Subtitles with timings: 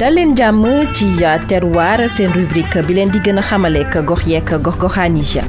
[0.00, 0.64] dal leen jàmm
[0.96, 1.06] ci
[1.48, 5.40] terroir seen rubrique bi leen di gën a xamaleek gox yeek gox goxaan yi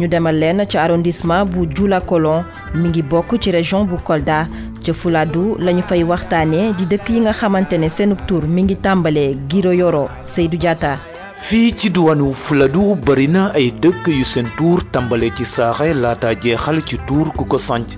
[0.00, 4.46] ñu demal leen ci arrondissement bu Dioula Kolon mi ngi bokk ci région bu Kolda.
[4.84, 8.76] Ca Fuladu lañu fay waxtaanee di dëkk yi nga xamante ne seenub tur mi ngi
[8.76, 11.17] tàmbalee Giro Yoro Seydou Diatta.
[11.40, 16.34] Fii ci diwaanu Fuladu bari na ay dëkk yu seen tuur tàmbalee ci saaxe laata
[16.42, 17.88] jeexal ci tuur ku ko sanc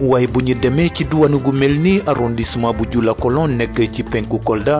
[0.00, 4.02] waaye bu ñu demee ci diwaanu gu mel ni arrondissement bu Dioula Kolon nekk ci
[4.02, 4.76] penku Kolda.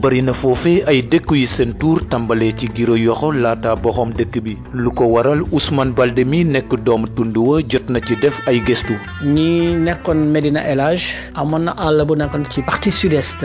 [0.00, 4.34] Bari na foofee ay dëkk yu seen tuur tàmbalee ci giro yoxo laata boxom dëkk
[4.44, 8.40] bi lu ko waral Ousmane Balde mi nekk doomu tund wa jot na ci def
[8.48, 8.94] ay gëstu.
[9.34, 10.80] ñi nekkoon Medina El
[11.34, 13.38] amoon na àll bu nekkoon ci partie sud-est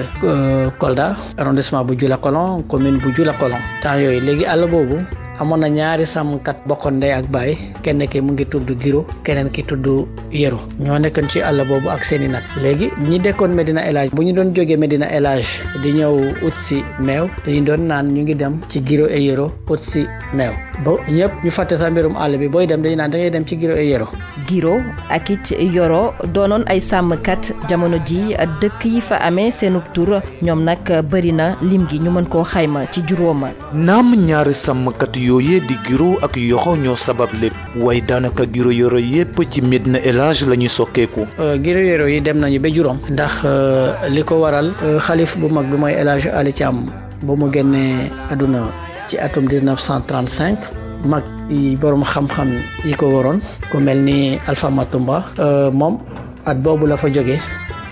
[0.79, 4.97] Kolda arrondissement bu Dioula Kolon commune bu Dioula Kolon temps yooyu léegi àll boobu
[5.39, 9.49] amoon na ñaari sàmmkat bokkoon ndey ak baay kenn ki mu ngi tudd Giro keneen
[9.49, 9.85] ki tudd
[10.31, 10.59] Yero.
[10.79, 12.43] Ñoo nekkoon ci àll boobu ak seeni nag.
[12.61, 15.45] Léegi ñi dekkoon Medina El Hadj bu ñu doon jógee Medina El Hadj
[15.83, 16.13] di ñëw
[16.45, 20.05] ut si meew dañu doon naan ñu ngi dem ci Giro et Yero ut si
[20.33, 20.53] meew.
[20.85, 23.45] Ba ñëpp ñu fàtte sa mbirum àll bi booy dem dañu naan da ngay dem
[23.45, 24.07] ci Giro et Yero.
[24.47, 27.53] Giro ak it Yoro doonoon ay sàmmkat.
[27.69, 32.11] Jamono ji dëkk yi fa amee seenub tur ñoom nag bëri na lim gi ñu
[32.11, 33.49] mën koo xayma ci juróoma.
[33.73, 38.97] naam ñaari sàmmkat yooye di giro ak yoxo ñoo sabab lépp waaye daanaka giro yoro
[38.99, 41.25] yépp ci Medina El Hadj la ñu sokkeeku.
[41.63, 42.97] giro yoro yi dem nañu ba juróom.
[43.09, 43.33] ndax
[44.09, 44.73] li ko waral
[45.05, 46.85] xalif bu mag bi mooy El Hadj Ali Thiam
[47.23, 48.61] ba mu génnee àdduna
[49.09, 50.57] ci atum 1935.
[51.05, 52.49] mag yi borom xam-xam
[52.85, 53.39] yi ko waroon
[53.71, 55.25] ku mel ni Alpha Matumba
[55.71, 55.97] moom
[56.45, 57.37] at boobu la fa jóge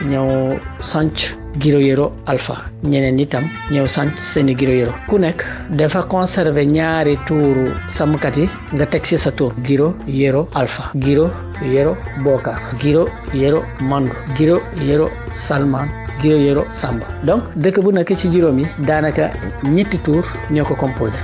[0.04, 2.66] ñëw sanc Giro Yoro Alpha.
[2.84, 8.50] Ñeneen itam ñëw sanc seeni Giro Yoro ku nekk dafa conserver ñaari tuuru sàmmkat yi
[8.74, 10.92] nga teg ci sa tuur Giro yero Alpha.
[10.96, 11.32] Giro
[11.64, 12.60] yero Bokar.
[12.82, 14.12] Giro Yoro Mandu.
[14.38, 15.10] Giro Yoro
[15.48, 15.88] Salman
[16.22, 19.32] Giro yero Samba donc dëkk bu nekk ci juróom yi daanaka
[19.64, 21.18] ñetti tuur ñoo ko composé.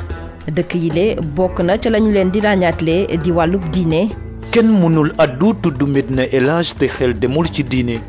[0.48, 1.06] Dëkk yi le
[1.36, 4.10] bokk na ca lañu leen di ràññaatle di wàllub diine.
[4.52, 8.00] Kenn mënul addu tudd Medina El Hadj te xel demul ci diine.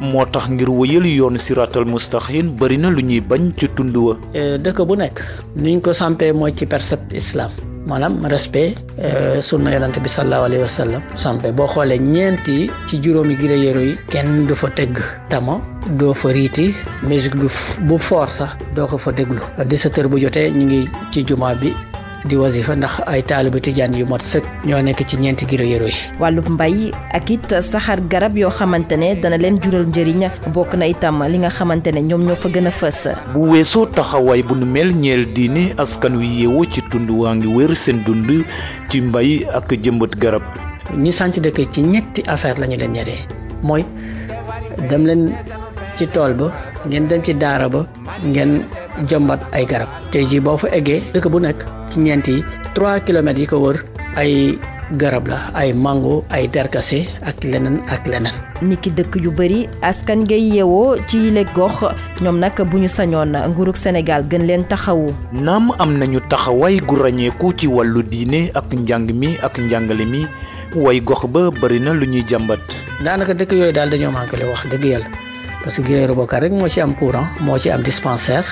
[0.00, 4.16] Moo tax ngir wëyal yoon siratal mustaxin bari na lu ñuy bañ ci tund wa.
[4.34, 5.20] Dëkk bu nekk
[5.56, 7.50] niñ ko sampee mooy ci percept islam
[7.86, 8.78] maanaam respect
[9.40, 11.02] sunna yonante bi sallallahu alayhi wa sallam.
[11.14, 15.60] Sampe boo xoolee ñeenti ci juróomi Giro Yoro yi kenn du fa tëgg tama
[15.98, 17.48] doo fa riiti musique bu
[17.86, 19.40] bu fort sax doo ko fa déglu.
[19.58, 21.74] 17 heures bu jotee ñu ngi ci jumaa bi
[22.24, 25.92] di wasifa ndax ay taaliba tijaan yu mot sëkk ñoo nekk ci ñeenti Giro yi.
[26.20, 30.86] Wàllub mbay ak it saxaar garab yoo xamante ne dana leen jural njëriñ bokk na
[30.86, 33.08] itam li nga xamante ne ñoom ñoo fa gën a fës.
[33.34, 37.46] Bu weesoo taxawaay bu nu mel ñeel diine askan wi yeewoo ci tund waa ngi
[37.46, 38.44] wér seen dund
[38.88, 40.42] ci mbay ak jëmbat garab.
[40.96, 43.26] Ñi sànc dëkk ci ñetti affaire la ñu leen ñeree
[43.62, 43.84] mooy
[44.88, 45.32] dem leen
[45.98, 46.46] ci tool ba
[46.86, 47.80] ngeen dem ci daara ba
[48.24, 48.52] ngeen
[49.08, 51.60] jëmbat ay garab tey jii boo fa eggee dëkk bu nekk
[51.90, 52.44] ci ñeent yi
[52.74, 53.76] trois kilomètres yi ko wër
[54.20, 54.58] ay
[55.00, 58.36] garab la ay mango ay derkase ak leneen ak leneen.
[58.62, 61.84] niki dëkk yu bëri askan ngay yeewoo ci yile gox
[62.20, 65.14] ñoom nag bu ñu sañoon nguurug Sénégal gën leen taxawu.
[65.32, 70.26] naam am nañu taxawaay gu ràññeeku ci wàllu diine ak njàng mi ak njàngale mi
[70.76, 72.60] way gox ba bëri na lu ñuy jàmbat.
[73.04, 75.23] daanaka dëkk yooyu daal dañoo manqué wax dëgg yàlla.
[75.64, 78.44] Parce que Yoro Bokar rek moo ci am courant moo ci am dispensaire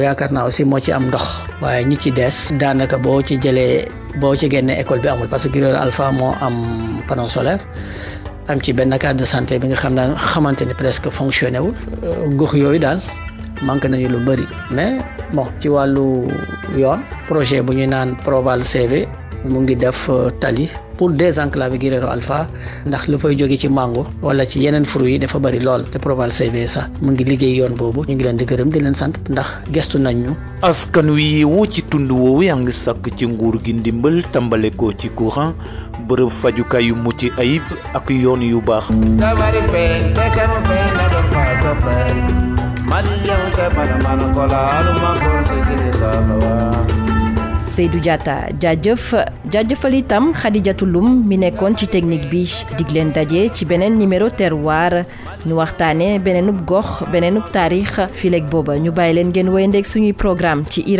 [0.00, 1.22] yaakaar naa aussi moo ci am ndox
[1.60, 3.88] waaye ñi ci des daanaka boo ci jëlee
[4.20, 7.60] boo ci génnee école bi amul parce que Yoro Alpha moo am panneau solaire
[8.48, 11.74] am ci benn carte de santé bi nga xam ne xamante ni presque fonctionné wul.
[12.36, 13.00] Gox yooyu daal
[13.62, 14.96] manqué nañu lu bëri mais
[15.34, 16.24] bon ci wàllu
[16.76, 19.06] yoon projet bu ñuy naan Proval CV
[19.48, 20.08] mu ngi def
[20.40, 22.46] tali pour désenclaver Yoro Alpha
[22.86, 25.98] ndax lu fay jóge ci mango wala ci yeneen fruits yi dafa bari lool te
[25.98, 28.94] Proval CV sax mu ngi liggéey yoon boobu ñu ngi leen di gërëm di leen
[28.94, 30.32] sant ndax gestu nañ ñu.
[30.62, 34.92] askan wi yeewoo ci tund woowu yaa ngi sàkk ci nguur gi ndimbal tàmbale ko
[34.92, 35.54] ci courant
[36.08, 37.62] bërëb fajukaay yu mucc ayib
[37.94, 38.84] ak yoon yu baax.
[47.62, 48.48] Seydou Diatta.
[48.60, 49.12] Jaajëf.
[49.52, 52.44] Jaajëfal itam Khadijatou Lum mi nekkoon ci technique bi.
[52.78, 55.04] Dig leen daje ci beneen numéro terroir.
[55.46, 58.00] Ñu waxtaane beneenub gox beneenub taarix.
[58.12, 60.96] Fileeg booba ñu bàyyi leen ngeen wéyandeeg suñuy programme ci i